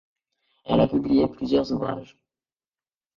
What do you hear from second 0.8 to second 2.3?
a publié plusieurs ouvrages.